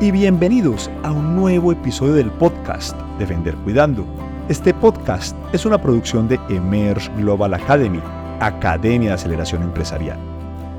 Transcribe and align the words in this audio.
y 0.00 0.12
bienvenidos 0.12 0.88
a 1.02 1.10
un 1.10 1.34
nuevo 1.34 1.72
episodio 1.72 2.14
del 2.14 2.30
podcast 2.30 2.96
de 3.18 3.26
Vender 3.26 3.56
Cuidando. 3.56 4.06
Este 4.48 4.72
podcast 4.72 5.36
es 5.52 5.66
una 5.66 5.82
producción 5.82 6.28
de 6.28 6.38
Emerge 6.48 7.10
Global 7.16 7.54
Academy, 7.54 8.00
Academia 8.38 9.08
de 9.08 9.14
Aceleración 9.16 9.64
Empresarial. 9.64 10.20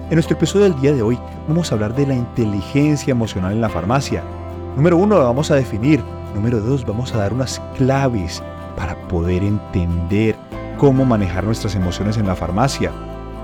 En 0.07 0.13
nuestro 0.13 0.37
episodio 0.37 0.69
del 0.69 0.79
día 0.79 0.93
de 0.93 1.01
hoy 1.01 1.19
vamos 1.49 1.69
a 1.69 1.75
hablar 1.75 1.93
de 1.95 2.07
la 2.07 2.13
inteligencia 2.13 3.11
emocional 3.11 3.51
en 3.51 3.59
la 3.59 3.67
farmacia. 3.67 4.23
Número 4.77 4.95
uno, 4.95 5.17
la 5.17 5.25
vamos 5.25 5.51
a 5.51 5.55
definir. 5.55 6.01
Número 6.33 6.61
dos, 6.61 6.85
vamos 6.85 7.13
a 7.13 7.17
dar 7.17 7.33
unas 7.33 7.61
claves 7.75 8.41
para 8.77 8.95
poder 9.09 9.43
entender 9.43 10.37
cómo 10.77 11.03
manejar 11.03 11.43
nuestras 11.43 11.75
emociones 11.75 12.15
en 12.15 12.25
la 12.25 12.37
farmacia. 12.37 12.89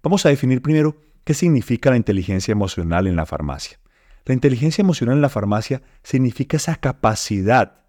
Vamos 0.00 0.24
a 0.24 0.28
definir 0.28 0.62
primero 0.62 0.96
qué 1.24 1.34
significa 1.34 1.90
la 1.90 1.96
inteligencia 1.96 2.52
emocional 2.52 3.08
en 3.08 3.16
la 3.16 3.26
farmacia. 3.26 3.80
La 4.26 4.32
inteligencia 4.32 4.80
emocional 4.80 5.16
en 5.16 5.22
la 5.22 5.28
farmacia 5.28 5.82
significa 6.04 6.56
esa 6.56 6.76
capacidad 6.76 7.80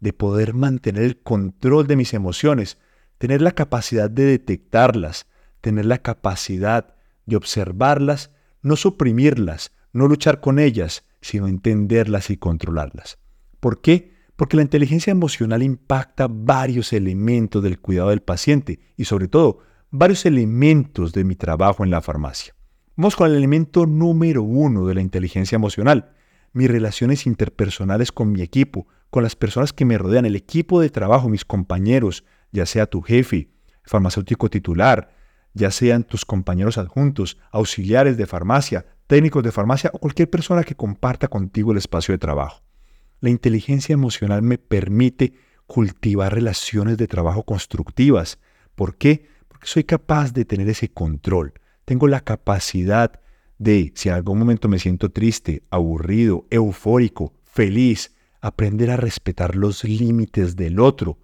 de 0.00 0.14
poder 0.14 0.54
mantener 0.54 1.02
el 1.02 1.18
control 1.22 1.86
de 1.86 1.96
mis 1.96 2.14
emociones, 2.14 2.78
tener 3.18 3.42
la 3.42 3.52
capacidad 3.52 4.08
de 4.08 4.24
detectarlas, 4.24 5.26
tener 5.60 5.84
la 5.84 5.98
capacidad 5.98 6.94
de 7.26 7.36
observarlas, 7.36 8.30
no 8.62 8.76
suprimirlas, 8.76 9.72
no 9.92 10.08
luchar 10.08 10.40
con 10.40 10.58
ellas, 10.58 11.04
sino 11.20 11.46
entenderlas 11.46 12.30
y 12.30 12.38
controlarlas. 12.38 13.18
¿Por 13.66 13.80
qué? 13.80 14.12
Porque 14.36 14.56
la 14.56 14.62
inteligencia 14.62 15.10
emocional 15.10 15.60
impacta 15.60 16.28
varios 16.30 16.92
elementos 16.92 17.64
del 17.64 17.80
cuidado 17.80 18.10
del 18.10 18.22
paciente 18.22 18.78
y 18.96 19.06
sobre 19.06 19.26
todo 19.26 19.58
varios 19.90 20.24
elementos 20.24 21.12
de 21.12 21.24
mi 21.24 21.34
trabajo 21.34 21.82
en 21.82 21.90
la 21.90 22.00
farmacia. 22.00 22.54
Vamos 22.94 23.16
con 23.16 23.28
el 23.28 23.36
elemento 23.36 23.84
número 23.84 24.44
uno 24.44 24.86
de 24.86 24.94
la 24.94 25.00
inteligencia 25.00 25.56
emocional, 25.56 26.12
mis 26.52 26.70
relaciones 26.70 27.26
interpersonales 27.26 28.12
con 28.12 28.30
mi 28.30 28.40
equipo, 28.40 28.86
con 29.10 29.24
las 29.24 29.34
personas 29.34 29.72
que 29.72 29.84
me 29.84 29.98
rodean, 29.98 30.26
el 30.26 30.36
equipo 30.36 30.80
de 30.80 30.90
trabajo, 30.90 31.28
mis 31.28 31.44
compañeros, 31.44 32.22
ya 32.52 32.66
sea 32.66 32.86
tu 32.86 33.02
jefe, 33.02 33.50
farmacéutico 33.82 34.48
titular, 34.48 35.10
ya 35.54 35.72
sean 35.72 36.04
tus 36.04 36.24
compañeros 36.24 36.78
adjuntos, 36.78 37.36
auxiliares 37.50 38.16
de 38.16 38.26
farmacia, 38.26 38.86
técnicos 39.08 39.42
de 39.42 39.50
farmacia 39.50 39.90
o 39.92 39.98
cualquier 39.98 40.30
persona 40.30 40.62
que 40.62 40.76
comparta 40.76 41.26
contigo 41.26 41.72
el 41.72 41.78
espacio 41.78 42.12
de 42.12 42.18
trabajo. 42.18 42.65
La 43.20 43.30
inteligencia 43.30 43.92
emocional 43.92 44.42
me 44.42 44.58
permite 44.58 45.34
cultivar 45.66 46.34
relaciones 46.34 46.96
de 46.96 47.06
trabajo 47.06 47.44
constructivas. 47.44 48.38
¿Por 48.74 48.96
qué? 48.96 49.28
Porque 49.48 49.66
soy 49.66 49.84
capaz 49.84 50.32
de 50.32 50.44
tener 50.44 50.68
ese 50.68 50.88
control. 50.88 51.54
Tengo 51.84 52.08
la 52.08 52.20
capacidad 52.20 53.20
de, 53.58 53.92
si 53.94 54.08
en 54.08 54.16
algún 54.16 54.38
momento 54.38 54.68
me 54.68 54.78
siento 54.78 55.10
triste, 55.10 55.62
aburrido, 55.70 56.46
eufórico, 56.50 57.32
feliz, 57.44 58.14
aprender 58.40 58.90
a 58.90 58.96
respetar 58.96 59.56
los 59.56 59.82
límites 59.84 60.56
del 60.56 60.78
otro. 60.78 61.18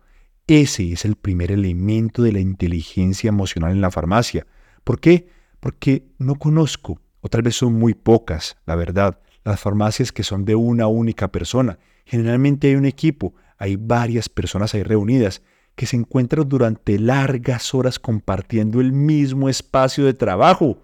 Ese 0.46 0.92
es 0.92 1.04
el 1.04 1.16
primer 1.16 1.52
elemento 1.52 2.22
de 2.22 2.32
la 2.32 2.40
inteligencia 2.40 3.28
emocional 3.28 3.72
en 3.72 3.80
la 3.80 3.90
farmacia. 3.90 4.46
¿Por 4.82 4.98
qué? 4.98 5.28
Porque 5.60 6.06
no 6.18 6.36
conozco, 6.36 7.00
o 7.20 7.28
tal 7.28 7.42
vez 7.42 7.56
son 7.56 7.74
muy 7.74 7.94
pocas, 7.94 8.56
la 8.66 8.74
verdad, 8.74 9.20
las 9.44 9.60
farmacias 9.60 10.12
que 10.12 10.22
son 10.22 10.44
de 10.44 10.54
una 10.54 10.86
única 10.86 11.28
persona. 11.28 11.78
Generalmente 12.04 12.68
hay 12.68 12.76
un 12.76 12.84
equipo, 12.84 13.34
hay 13.58 13.76
varias 13.76 14.28
personas 14.28 14.74
ahí 14.74 14.82
reunidas 14.82 15.42
que 15.74 15.86
se 15.86 15.96
encuentran 15.96 16.48
durante 16.48 16.98
largas 16.98 17.74
horas 17.74 17.98
compartiendo 17.98 18.80
el 18.80 18.92
mismo 18.92 19.48
espacio 19.48 20.04
de 20.04 20.14
trabajo. 20.14 20.78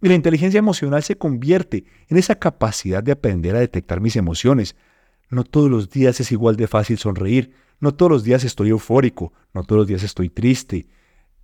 Y 0.00 0.08
la 0.08 0.14
inteligencia 0.14 0.58
emocional 0.58 1.02
se 1.02 1.18
convierte 1.18 1.84
en 2.08 2.16
esa 2.16 2.36
capacidad 2.36 3.02
de 3.02 3.12
aprender 3.12 3.56
a 3.56 3.60
detectar 3.60 4.00
mis 4.00 4.16
emociones. 4.16 4.76
No 5.28 5.44
todos 5.44 5.70
los 5.70 5.90
días 5.90 6.20
es 6.20 6.30
igual 6.30 6.56
de 6.56 6.68
fácil 6.68 6.98
sonreír, 6.98 7.52
no 7.80 7.94
todos 7.94 8.10
los 8.10 8.24
días 8.24 8.44
estoy 8.44 8.70
eufórico, 8.70 9.32
no 9.52 9.64
todos 9.64 9.80
los 9.80 9.88
días 9.88 10.02
estoy 10.02 10.30
triste. 10.30 10.86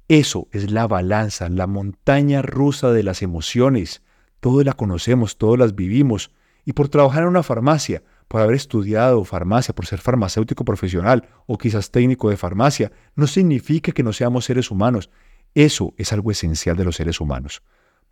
Eso 0.06 0.48
es 0.52 0.70
la 0.70 0.86
balanza, 0.86 1.48
la 1.48 1.66
montaña 1.66 2.42
rusa 2.42 2.92
de 2.92 3.02
las 3.02 3.22
emociones. 3.22 4.02
Todos 4.41 4.64
la 4.64 4.75
conocemos, 4.75 5.36
todos 5.36 5.58
las 5.58 5.75
vivimos 5.75 6.31
y 6.64 6.72
por 6.72 6.88
trabajar 6.88 7.22
en 7.22 7.28
una 7.28 7.42
farmacia, 7.42 8.02
por 8.28 8.41
haber 8.41 8.56
estudiado 8.56 9.25
farmacia, 9.25 9.75
por 9.75 9.86
ser 9.86 10.00
farmacéutico 10.00 10.64
profesional 10.64 11.28
o 11.47 11.58
quizás 11.58 11.91
técnico 11.91 12.30
de 12.30 12.36
farmacia, 12.36 12.92
no 13.14 13.26
significa 13.26 13.92
que 13.92 14.02
no 14.02 14.12
seamos 14.12 14.44
seres 14.44 14.70
humanos. 14.70 15.10
Eso 15.54 15.94
es 15.97 16.12
algo 16.12 16.30
esencial 16.30 16.76
de 16.76 16.84
los 16.84 16.97
seres 16.97 17.20
humanos. 17.20 17.62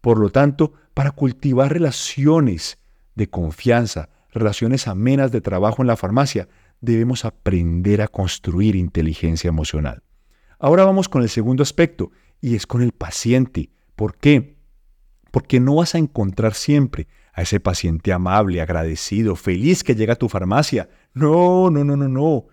Por 0.00 0.18
lo 0.18 0.30
tanto, 0.30 0.72
para 0.94 1.12
cultivar 1.12 1.72
relaciones 1.72 2.78
de 3.14 3.28
confianza, 3.28 4.10
relaciones 4.32 4.86
amenas 4.88 5.32
de 5.32 5.40
trabajo 5.40 5.82
en 5.82 5.88
la 5.88 5.96
farmacia, 5.96 6.48
debemos 6.80 7.24
aprender 7.24 8.02
a 8.02 8.08
construir 8.08 8.76
inteligencia 8.76 9.48
emocional. 9.48 10.02
Ahora 10.58 10.84
vamos 10.84 11.08
con 11.08 11.22
el 11.22 11.28
segundo 11.28 11.62
aspecto, 11.62 12.10
y 12.42 12.56
es 12.56 12.66
con 12.66 12.82
el 12.82 12.92
paciente. 12.92 13.70
¿Por 13.96 14.16
qué? 14.16 14.56
Porque 15.30 15.60
no 15.60 15.76
vas 15.76 15.94
a 15.94 15.98
encontrar 15.98 16.52
siempre 16.52 17.06
a 17.32 17.42
ese 17.42 17.60
paciente 17.60 18.12
amable, 18.12 18.60
agradecido, 18.60 19.36
feliz 19.36 19.84
que 19.84 19.94
llega 19.94 20.14
a 20.14 20.16
tu 20.16 20.28
farmacia. 20.28 20.88
No, 21.14 21.70
no, 21.70 21.84
no, 21.84 21.96
no, 21.96 22.08
no. 22.08 22.46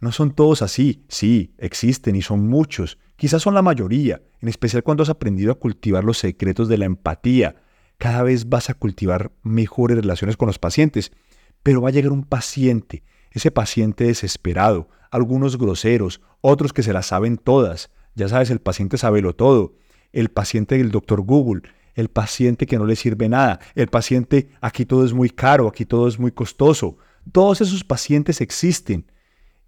No 0.00 0.12
son 0.12 0.34
todos 0.34 0.62
así. 0.62 1.04
Sí, 1.08 1.54
existen 1.58 2.16
y 2.16 2.22
son 2.22 2.48
muchos. 2.48 2.98
Quizás 3.16 3.42
son 3.42 3.54
la 3.54 3.62
mayoría, 3.62 4.22
en 4.40 4.48
especial 4.48 4.82
cuando 4.82 5.02
has 5.02 5.10
aprendido 5.10 5.52
a 5.52 5.58
cultivar 5.58 6.04
los 6.04 6.18
secretos 6.18 6.68
de 6.68 6.78
la 6.78 6.86
empatía. 6.86 7.56
Cada 7.98 8.22
vez 8.22 8.48
vas 8.48 8.70
a 8.70 8.74
cultivar 8.74 9.32
mejores 9.42 9.96
relaciones 9.96 10.36
con 10.36 10.46
los 10.46 10.58
pacientes. 10.58 11.12
Pero 11.62 11.82
va 11.82 11.90
a 11.90 11.92
llegar 11.92 12.12
un 12.12 12.24
paciente, 12.24 13.02
ese 13.32 13.50
paciente 13.50 14.04
desesperado, 14.04 14.88
algunos 15.10 15.58
groseros, 15.58 16.22
otros 16.40 16.72
que 16.72 16.82
se 16.82 16.94
las 16.94 17.06
saben 17.06 17.36
todas. 17.36 17.90
Ya 18.14 18.28
sabes, 18.28 18.50
el 18.50 18.60
paciente 18.60 18.96
lo 19.20 19.34
todo. 19.34 19.74
El 20.12 20.30
paciente 20.30 20.78
del 20.78 20.90
doctor 20.90 21.20
Google, 21.20 21.62
el 21.94 22.08
paciente 22.08 22.66
que 22.66 22.78
no 22.78 22.86
le 22.86 22.96
sirve 22.96 23.28
nada, 23.28 23.60
el 23.74 23.88
paciente 23.88 24.50
aquí 24.60 24.84
todo 24.84 25.04
es 25.04 25.12
muy 25.12 25.30
caro, 25.30 25.68
aquí 25.68 25.84
todo 25.84 26.08
es 26.08 26.18
muy 26.18 26.32
costoso. 26.32 26.96
Todos 27.32 27.60
esos 27.60 27.84
pacientes 27.84 28.40
existen 28.40 29.10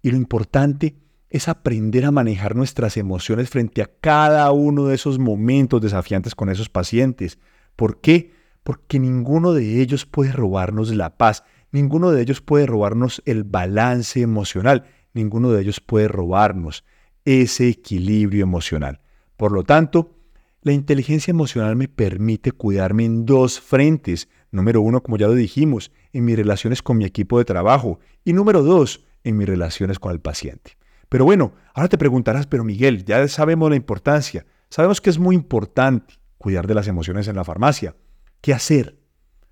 y 0.01 0.11
lo 0.11 0.17
importante 0.17 0.95
es 1.29 1.47
aprender 1.47 2.05
a 2.05 2.11
manejar 2.11 2.55
nuestras 2.55 2.95
emociones 2.95 3.49
frente 3.49 3.81
a 3.81 3.89
cada 3.99 4.51
uno 4.51 4.85
de 4.85 4.95
esos 4.95 5.17
momentos 5.17 5.81
desafiantes 5.81 6.35
con 6.35 6.49
esos 6.49 6.69
pacientes. 6.69 7.39
¿Por 7.75 8.01
qué? 8.01 8.33
Porque 8.63 8.99
ninguno 8.99 9.53
de 9.53 9.81
ellos 9.81 10.05
puede 10.05 10.31
robarnos 10.31 10.93
la 10.93 11.17
paz, 11.17 11.43
ninguno 11.71 12.11
de 12.11 12.21
ellos 12.21 12.39
puede 12.41 12.67
robarnos 12.67 13.23
el 13.25 13.43
balance 13.43 14.21
emocional, 14.21 14.85
ninguno 15.13 15.51
de 15.51 15.63
ellos 15.63 15.79
puede 15.79 16.07
robarnos 16.07 16.83
ese 17.25 17.67
equilibrio 17.67 18.43
emocional. 18.43 19.01
Por 19.35 19.51
lo 19.51 19.63
tanto, 19.63 20.15
la 20.63 20.71
inteligencia 20.71 21.31
emocional 21.31 21.75
me 21.75 21.89
permite 21.89 22.51
cuidarme 22.51 23.03
en 23.05 23.25
dos 23.25 23.59
frentes. 23.59 24.29
Número 24.51 24.81
uno, 24.81 25.03
como 25.03 25.17
ya 25.17 25.27
lo 25.27 25.33
dijimos, 25.33 25.91
en 26.13 26.25
mis 26.25 26.37
relaciones 26.37 26.81
con 26.81 26.97
mi 26.97 27.05
equipo 27.05 27.37
de 27.37 27.45
trabajo. 27.45 27.99
Y 28.23 28.33
número 28.33 28.63
dos, 28.63 29.05
en 29.23 29.37
mis 29.37 29.47
relaciones 29.47 29.99
con 29.99 30.13
el 30.13 30.21
paciente. 30.21 30.77
Pero 31.09 31.25
bueno, 31.25 31.53
ahora 31.73 31.89
te 31.89 31.97
preguntarás, 31.97 32.47
pero 32.47 32.63
Miguel, 32.63 33.03
ya 33.03 33.27
sabemos 33.27 33.69
la 33.69 33.75
importancia. 33.75 34.45
Sabemos 34.69 35.01
que 35.01 35.09
es 35.09 35.19
muy 35.19 35.35
importante 35.35 36.15
cuidar 36.37 36.65
de 36.65 36.73
las 36.73 36.87
emociones 36.87 37.27
en 37.27 37.35
la 37.35 37.43
farmacia. 37.43 37.95
¿Qué 38.41 38.53
hacer? 38.53 38.97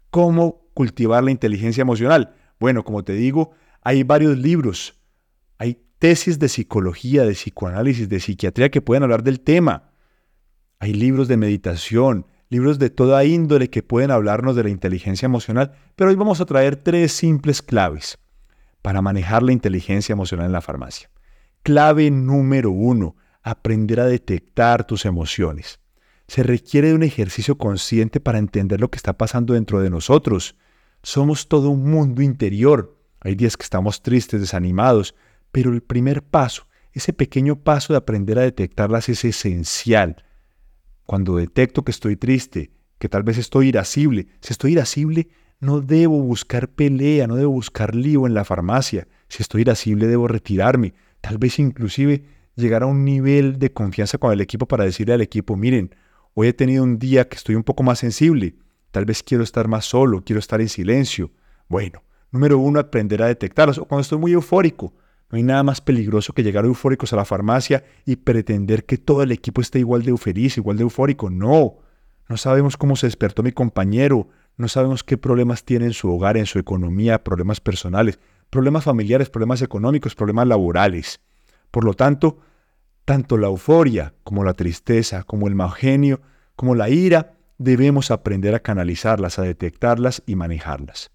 ¿Cómo 0.10 0.70
cultivar 0.74 1.24
la 1.24 1.32
inteligencia 1.32 1.82
emocional? 1.82 2.36
Bueno, 2.60 2.84
como 2.84 3.04
te 3.04 3.14
digo, 3.14 3.52
hay 3.82 4.04
varios 4.04 4.38
libros, 4.38 5.00
hay 5.58 5.84
tesis 6.00 6.40
de 6.40 6.50
psicología, 6.50 7.26
de 7.26 7.34
psicoanálisis, 7.34 8.08
de 8.10 8.20
psiquiatría 8.20 8.72
que 8.72 8.82
pueden 8.82 9.04
hablar 9.04 9.24
del 9.24 9.42
tema. 9.42 9.91
Hay 10.84 10.96
libros 10.96 11.28
de 11.28 11.38
meditación, 11.38 12.26
libros 12.50 12.80
de 12.80 12.90
toda 12.90 13.24
índole 13.24 13.70
que 13.70 13.84
pueden 13.84 14.10
hablarnos 14.10 14.56
de 14.56 14.64
la 14.64 14.72
inteligencia 14.72 15.28
emocional, 15.28 15.74
pero 15.96 16.10
hoy 16.10 16.16
vamos 16.16 16.42
a 16.42 16.46
traer 16.46 16.76
tres 16.76 17.12
simples 17.12 17.62
claves 17.62 18.18
para 18.82 19.04
manejar 19.04 19.44
la 19.44 19.52
inteligencia 19.52 20.14
emocional 20.14 20.48
en 20.48 20.54
la 20.54 20.62
farmacia. 20.62 21.12
Clave 21.62 22.10
número 22.10 22.72
uno, 22.72 23.16
aprender 23.44 24.00
a 24.00 24.08
detectar 24.08 24.88
tus 24.88 25.06
emociones. 25.06 25.80
Se 26.28 26.42
requiere 26.42 26.88
de 26.88 26.96
un 26.96 27.04
ejercicio 27.04 27.60
consciente 27.60 28.20
para 28.20 28.40
entender 28.40 28.82
lo 28.82 28.90
que 28.90 28.98
está 28.98 29.14
pasando 29.14 29.54
dentro 29.54 29.82
de 29.82 29.92
nosotros. 29.92 30.56
Somos 31.04 31.48
todo 31.48 31.70
un 31.70 31.92
mundo 31.92 32.24
interior. 32.24 32.98
Hay 33.20 33.36
días 33.36 33.56
que 33.56 33.66
estamos 33.66 34.02
tristes, 34.02 34.42
desanimados, 34.42 35.14
pero 35.52 35.72
el 35.72 35.84
primer 35.84 36.24
paso, 36.24 36.66
ese 36.92 37.14
pequeño 37.14 37.58
paso 37.58 37.94
de 37.94 37.98
aprender 37.98 38.40
a 38.40 38.42
detectarlas 38.42 39.10
es 39.10 39.24
esencial 39.26 40.26
cuando 41.12 41.36
detecto 41.36 41.84
que 41.84 41.92
estoy 41.92 42.16
triste, 42.16 42.72
que 42.98 43.10
tal 43.10 43.24
vez 43.24 43.38
estoy 43.38 43.68
irascible, 43.68 44.28
si 44.40 44.54
estoy 44.54 44.72
irascible, 44.72 45.28
no 45.60 45.82
debo 45.82 46.22
buscar 46.22 46.70
pelea, 46.70 47.28
no 47.28 47.36
debo 47.36 47.52
buscar 47.52 47.94
lío 47.96 48.28
en 48.28 48.34
la 48.34 48.46
farmacia. 48.46 49.10
Si 49.28 49.44
estoy 49.44 49.64
irascible, 49.64 50.08
debo 50.08 50.30
retirarme. 50.30 50.94
Tal 51.20 51.38
vez 51.38 51.60
inclusive 51.60 52.24
llegar 52.56 52.84
a 52.84 52.86
un 52.86 53.04
nivel 53.04 53.60
de 53.60 53.74
confianza 53.74 54.20
con 54.20 54.32
el 54.32 54.40
equipo 54.40 54.70
para 54.70 54.86
decirle 54.86 55.14
al 55.14 55.20
equipo, 55.20 55.58
miren, 55.58 55.94
hoy 56.34 56.48
he 56.48 56.54
tenido 56.54 56.82
un 56.82 56.98
día 56.98 57.28
que 57.28 57.36
estoy 57.36 57.56
un 57.56 57.64
poco 57.64 57.84
más 57.84 58.00
sensible. 58.00 58.56
Tal 58.92 59.04
vez 59.04 59.22
quiero 59.22 59.44
estar 59.44 59.68
más 59.68 59.84
solo, 59.84 60.24
quiero 60.24 60.40
estar 60.40 60.62
en 60.62 60.70
silencio. 60.70 61.30
Bueno, 61.68 62.04
número 62.32 62.58
uno, 62.58 62.80
aprender 62.80 63.22
a 63.22 63.28
detectarlos. 63.28 63.80
O 63.80 63.86
cuando 63.86 64.04
estoy 64.04 64.18
muy 64.18 64.32
eufórico, 64.32 64.94
no 65.32 65.38
hay 65.38 65.44
nada 65.44 65.64
más 65.64 65.80
peligroso 65.80 66.34
que 66.34 66.44
llegar 66.44 66.66
eufóricos 66.66 67.14
a 67.14 67.16
la 67.16 67.24
farmacia 67.24 67.86
y 68.06 68.18
pretender 68.18 68.86
que 68.86 68.98
todo 68.98 69.24
el 69.24 69.32
equipo 69.32 69.62
esté 69.62 69.80
igual 69.80 70.04
de 70.04 70.16
feliz, 70.18 70.58
igual 70.58 70.76
de 70.76 70.84
eufórico. 70.84 71.30
No, 71.30 71.78
no 72.28 72.36
sabemos 72.36 72.76
cómo 72.76 72.98
se 72.98 73.08
despertó 73.08 73.42
mi 73.42 73.54
compañero, 73.54 74.28
no 74.58 74.68
sabemos 74.68 75.06
qué 75.06 75.18
problemas 75.18 75.64
tiene 75.64 75.86
en 75.86 75.94
su 75.94 76.12
hogar, 76.12 76.36
en 76.36 76.46
su 76.46 76.60
economía, 76.60 77.24
problemas 77.24 77.62
personales, 77.62 78.20
problemas 78.50 78.84
familiares, 78.84 79.30
problemas 79.30 79.62
económicos, 79.62 80.16
problemas 80.16 80.48
laborales. 80.48 81.22
Por 81.72 81.86
lo 81.86 81.94
tanto, 81.94 82.40
tanto 83.06 83.38
la 83.38 83.48
euforia 83.48 84.14
como 84.26 84.44
la 84.44 84.54
tristeza, 84.54 85.24
como 85.24 85.48
el 85.48 85.56
mal 85.56 85.72
genio, 85.72 86.20
como 86.58 86.76
la 86.76 86.90
ira, 86.90 87.38
debemos 87.58 88.12
aprender 88.12 88.54
a 88.54 88.60
canalizarlas, 88.60 89.40
a 89.40 89.44
detectarlas 89.44 90.24
y 90.26 90.36
manejarlas. 90.36 91.10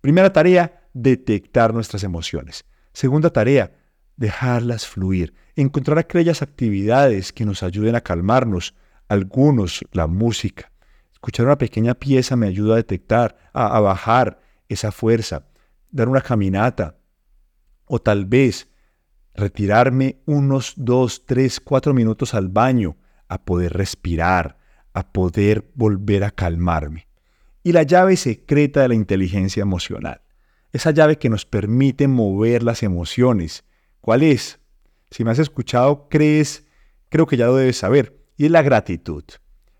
Primera 0.00 0.32
tarea, 0.32 0.88
detectar 0.92 1.72
nuestras 1.72 2.02
emociones. 2.02 2.64
Segunda 2.92 3.30
tarea, 3.30 3.72
dejarlas 4.16 4.86
fluir, 4.86 5.34
encontrar 5.56 5.98
aquellas 5.98 6.42
actividades 6.42 7.32
que 7.32 7.44
nos 7.44 7.62
ayuden 7.62 7.94
a 7.94 8.00
calmarnos, 8.00 8.74
algunos 9.08 9.84
la 9.92 10.06
música. 10.06 10.70
Escuchar 11.12 11.46
una 11.46 11.58
pequeña 11.58 11.94
pieza 11.94 12.36
me 12.36 12.46
ayuda 12.46 12.74
a 12.74 12.76
detectar, 12.76 13.36
a, 13.52 13.80
bajar 13.80 14.40
esa 14.68 14.92
fuerza, 14.92 15.46
dar 15.90 16.08
una 16.08 16.20
caminata. 16.20 16.96
O 17.86 18.00
tal 18.00 18.26
vez 18.26 18.68
retirarme 19.34 20.20
unos 20.26 20.74
dos, 20.76 21.24
tres, 21.26 21.60
cuatro 21.60 21.94
minutos 21.94 22.34
al 22.34 22.48
baño 22.48 22.96
a 23.28 23.44
poder 23.44 23.72
respirar, 23.72 24.58
a 24.92 25.12
poder 25.12 25.70
volver 25.74 26.24
a 26.24 26.30
calmarme. 26.30 27.06
Y 27.62 27.72
la 27.72 27.82
llave 27.82 28.16
secreta 28.16 28.82
de 28.82 28.88
la 28.88 28.94
inteligencia 28.94 29.62
emocional 29.62 30.22
esa 30.72 30.90
llave 30.90 31.18
que 31.18 31.28
nos 31.28 31.46
permite 31.46 32.08
mover 32.08 32.62
las 32.62 32.82
emociones. 32.82 33.64
¿Cuál 34.00 34.22
es? 34.22 34.60
Si 35.10 35.24
me 35.24 35.30
has 35.30 35.38
escuchado, 35.38 36.08
crees, 36.08 36.66
creo 37.08 37.26
que 37.26 37.36
ya 37.36 37.46
lo 37.46 37.56
debes 37.56 37.78
saber, 37.78 38.20
y 38.36 38.46
es 38.46 38.50
la 38.50 38.62
gratitud. 38.62 39.24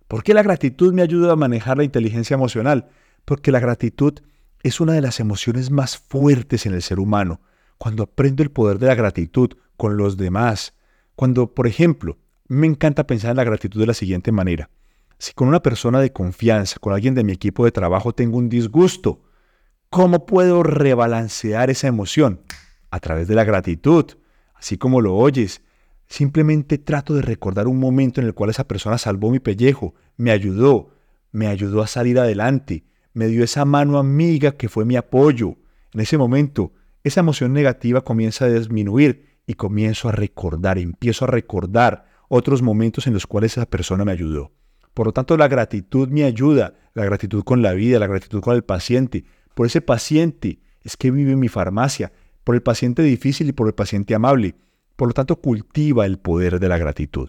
¿Por 0.09 0.25
qué 0.25 0.35
la 0.35 0.43
gratitud 0.43 0.93
me 0.93 1.03
ayuda 1.03 1.33
a 1.33 1.37
manejar 1.37 1.77
la 1.77 1.85
inteligencia 1.85 2.35
emocional? 2.35 2.89
Porque 3.25 3.53
la 3.53 3.61
gratitud 3.61 4.15
es 4.63 4.81
una 4.81 4.93
de 4.93 5.01
las 5.01 5.21
emociones 5.21 5.71
más 5.71 5.97
fuertes 5.97 6.67
en 6.67 6.75
el 6.75 6.83
ser 6.83 6.99
humano. 6.99 7.41
Cuando 7.79 8.03
aprendo 8.03 8.43
el 8.43 8.51
poder 8.51 8.79
de 8.79 8.89
la 8.89 8.95
gratitud 8.95 9.51
con 9.77 9.97
los 9.97 10.17
demás, 10.17 10.75
cuando, 11.15 11.55
por 11.55 11.67
ejemplo, 11.67 12.19
me 12.49 12.67
encanta 12.67 13.07
pensar 13.07 13.31
en 13.31 13.37
la 13.37 13.45
gratitud 13.45 13.81
de 13.81 13.87
la 13.87 13.95
siguiente 13.95 14.33
manera. 14.33 14.69
Si 15.19 15.33
con 15.33 15.49
una 15.49 15.63
persona 15.63 16.01
de 16.01 16.13
confianza, 16.13 16.79
con 16.81 16.93
alguien 16.93 17.15
de 17.15 17.25
mi 17.25 17.33
equipo 17.33 17.65
de 17.65 17.73
trabajo 17.73 18.13
tengo 18.13 18.39
un 18.39 18.49
disgusto, 18.49 19.23
¿Cómo 19.93 20.25
puedo 20.25 20.63
rebalancear 20.63 21.69
esa 21.69 21.89
emoción? 21.89 22.43
A 22.93 23.01
través 23.01 23.27
de 23.27 23.35
la 23.35 23.43
gratitud, 23.43 24.05
así 24.55 24.79
como 24.79 25.01
lo 25.01 25.17
oyes. 25.17 25.63
Simplemente 26.07 26.79
trato 26.79 27.13
de 27.15 27.23
recordar 27.23 27.67
un 27.67 27.81
momento 27.81 28.21
en 28.21 28.29
el 28.29 28.35
cual 28.35 28.51
esa 28.51 28.69
persona 28.69 28.99
salvó 28.99 29.33
mi 29.33 29.41
pellejo, 29.41 29.97
me 30.17 30.31
ayudó, 30.31 30.91
me 31.33 31.49
ayudó 31.49 31.83
a 31.83 31.89
salir 31.89 32.21
adelante, 32.21 32.85
me 33.15 33.27
dio 33.27 33.43
esa 33.43 33.65
mano 33.65 33.99
amiga 33.99 34.53
que 34.53 34.69
fue 34.69 34.85
mi 34.85 34.95
apoyo. 34.95 35.57
En 35.93 35.99
ese 35.99 36.17
momento, 36.17 36.73
esa 37.03 37.19
emoción 37.19 37.53
negativa 37.53 38.03
comienza 38.03 38.45
a 38.45 38.49
disminuir 38.49 39.41
y 39.45 39.55
comienzo 39.55 40.09
a 40.09 40.13
recordar, 40.13 40.79
empiezo 40.79 41.25
a 41.25 41.29
recordar 41.29 42.07
otros 42.29 42.63
momentos 42.63 43.09
en 43.09 43.15
los 43.15 43.27
cuales 43.27 43.57
esa 43.57 43.67
persona 43.67 44.05
me 44.05 44.13
ayudó. 44.13 44.53
Por 44.95 45.07
lo 45.07 45.13
tanto, 45.13 45.37
la 45.37 45.49
gratitud 45.49 46.09
me 46.11 46.23
ayuda, 46.23 46.75
la 46.95 47.05
gratitud 47.05 47.43
con 47.43 47.61
la 47.61 47.73
vida, 47.73 47.99
la 47.99 48.07
gratitud 48.07 48.41
con 48.41 48.55
el 48.55 48.63
paciente, 48.63 49.25
por 49.61 49.67
ese 49.67 49.83
paciente 49.83 50.59
es 50.81 50.97
que 50.97 51.11
vive 51.11 51.37
mi 51.37 51.49
farmacia, 51.49 52.15
por 52.45 52.55
el 52.55 52.63
paciente 52.63 53.03
difícil 53.03 53.51
y 53.51 53.53
por 53.53 53.67
el 53.67 53.75
paciente 53.75 54.15
amable. 54.15 54.55
Por 54.97 55.09
lo 55.09 55.13
tanto, 55.13 55.37
cultiva 55.37 56.07
el 56.07 56.19
poder 56.19 56.61
de 56.61 56.69
la 56.71 56.79
gratitud. 56.79 57.29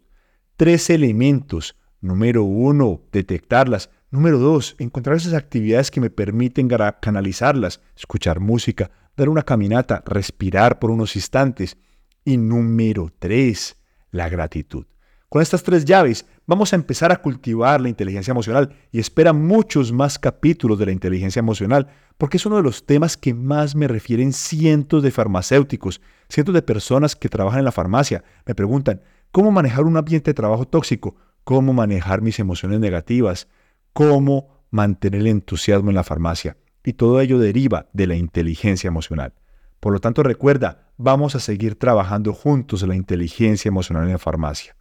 Tres 0.55 0.89
elementos. 0.89 1.75
Número 1.99 2.43
uno, 2.43 3.01
detectarlas. 3.11 3.89
Número 4.11 4.39
dos, 4.39 4.77
encontrar 4.79 5.17
esas 5.17 5.33
actividades 5.33 5.91
que 5.91 5.99
me 5.99 6.09
permiten 6.09 6.69
canalizarlas, 7.01 7.81
escuchar 7.97 8.39
música, 8.39 8.91
dar 9.17 9.27
una 9.27 9.43
caminata, 9.43 10.01
respirar 10.05 10.79
por 10.79 10.89
unos 10.89 11.17
instantes. 11.17 11.75
Y 12.23 12.37
número 12.37 13.11
tres, 13.19 13.75
la 14.09 14.29
gratitud. 14.29 14.85
Con 15.27 15.41
estas 15.41 15.63
tres 15.63 15.83
llaves 15.83 16.25
vamos 16.51 16.73
a 16.73 16.75
empezar 16.75 17.13
a 17.13 17.21
cultivar 17.21 17.79
la 17.79 17.87
inteligencia 17.87 18.31
emocional 18.31 18.75
y 18.91 18.99
espera 18.99 19.31
muchos 19.31 19.93
más 19.93 20.19
capítulos 20.19 20.77
de 20.77 20.85
la 20.85 20.91
inteligencia 20.91 21.39
emocional 21.39 21.87
porque 22.17 22.35
es 22.35 22.45
uno 22.45 22.57
de 22.57 22.61
los 22.61 22.85
temas 22.85 23.15
que 23.15 23.33
más 23.33 23.73
me 23.73 23.87
refieren 23.87 24.33
cientos 24.33 25.01
de 25.01 25.11
farmacéuticos, 25.11 26.01
cientos 26.27 26.53
de 26.53 26.61
personas 26.61 27.15
que 27.15 27.29
trabajan 27.29 27.59
en 27.59 27.65
la 27.65 27.71
farmacia. 27.71 28.25
Me 28.45 28.53
preguntan, 28.53 29.01
¿cómo 29.31 29.49
manejar 29.49 29.85
un 29.85 29.95
ambiente 29.95 30.31
de 30.31 30.33
trabajo 30.33 30.67
tóxico? 30.67 31.15
¿Cómo 31.45 31.71
manejar 31.71 32.21
mis 32.21 32.37
emociones 32.37 32.81
negativas? 32.81 33.47
¿Cómo 33.93 34.65
mantener 34.71 35.21
el 35.21 35.27
entusiasmo 35.27 35.89
en 35.89 35.95
la 35.95 36.03
farmacia? 36.03 36.57
Y 36.83 36.93
todo 36.93 37.21
ello 37.21 37.39
deriva 37.39 37.87
de 37.93 38.07
la 38.07 38.15
inteligencia 38.15 38.89
emocional. 38.89 39.31
Por 39.79 39.93
lo 39.93 40.01
tanto, 40.01 40.21
recuerda, 40.21 40.89
vamos 40.97 41.33
a 41.33 41.39
seguir 41.39 41.79
trabajando 41.79 42.33
juntos 42.33 42.85
la 42.85 42.97
inteligencia 42.97 43.69
emocional 43.69 44.03
en 44.03 44.11
la 44.11 44.17
farmacia. 44.17 44.75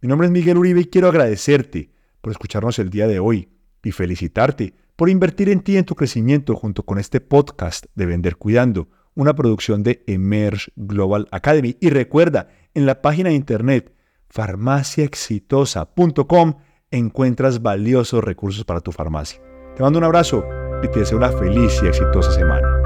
Mi 0.00 0.08
nombre 0.08 0.26
es 0.26 0.32
Miguel 0.32 0.58
Uribe 0.58 0.82
y 0.82 0.86
quiero 0.86 1.08
agradecerte 1.08 1.90
por 2.20 2.30
escucharnos 2.30 2.78
el 2.78 2.88
día 2.88 3.08
de 3.08 3.18
hoy 3.18 3.48
y 3.82 3.90
felicitarte 3.90 4.74
por 4.94 5.08
invertir 5.08 5.48
en 5.48 5.58
ti 5.60 5.72
y 5.72 5.78
en 5.78 5.84
tu 5.84 5.96
crecimiento 5.96 6.54
junto 6.54 6.84
con 6.84 6.98
este 6.98 7.20
podcast 7.20 7.86
de 7.96 8.06
Vender 8.06 8.36
Cuidando, 8.36 8.88
una 9.14 9.34
producción 9.34 9.82
de 9.82 10.04
Emerge 10.06 10.70
Global 10.76 11.26
Academy. 11.32 11.76
Y 11.80 11.90
recuerda, 11.90 12.48
en 12.74 12.86
la 12.86 13.02
página 13.02 13.30
de 13.30 13.34
internet 13.34 13.92
farmaciaexitosa.com 14.28 16.54
encuentras 16.92 17.60
valiosos 17.60 18.22
recursos 18.22 18.64
para 18.64 18.80
tu 18.80 18.92
farmacia. 18.92 19.42
Te 19.74 19.82
mando 19.82 19.98
un 19.98 20.04
abrazo 20.04 20.44
y 20.82 20.88
te 20.88 21.00
deseo 21.00 21.18
una 21.18 21.32
feliz 21.32 21.80
y 21.82 21.88
exitosa 21.88 22.30
semana. 22.30 22.77